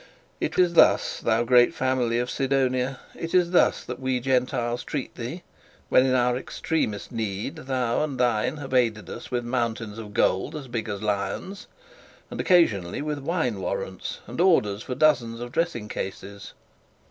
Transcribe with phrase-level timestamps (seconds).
[0.39, 5.13] It is thus, thou great family of Sidonia it is thus that we Gentiles treat
[5.13, 5.43] thee,
[5.89, 10.15] when, in our most extreme need, thou and thine have aided us with mountains of
[10.15, 11.67] gold as big as lions
[12.31, 16.53] and occasionally with wine warrants and orders for dozens of dressing cases.